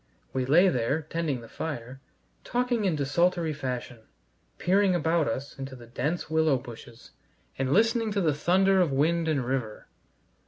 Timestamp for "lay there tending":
0.47-1.41